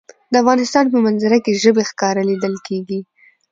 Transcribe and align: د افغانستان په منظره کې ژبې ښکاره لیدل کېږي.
د 0.31 0.33
افغانستان 0.41 0.85
په 0.93 0.97
منظره 1.05 1.37
کې 1.43 1.59
ژبې 1.63 1.83
ښکاره 1.89 2.21
لیدل 2.29 2.55
کېږي. 2.67 2.99